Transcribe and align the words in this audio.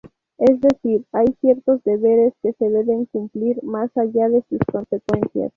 Es 0.39 0.59
decir, 0.59 1.05
hay 1.11 1.27
ciertos 1.41 1.83
deberes 1.83 2.33
que 2.41 2.53
se 2.53 2.67
deben 2.67 3.05
cumplir 3.05 3.61
más 3.63 3.95
allá 3.95 4.29
de 4.29 4.41
sus 4.49 4.57
consecuencias. 4.71 5.49